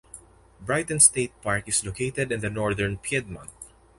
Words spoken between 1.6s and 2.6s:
is located in the